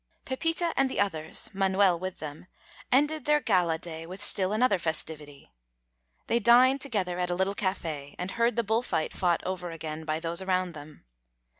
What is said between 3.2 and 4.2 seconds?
their gala day with